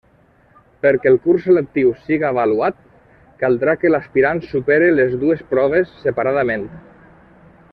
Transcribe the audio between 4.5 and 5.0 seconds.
supere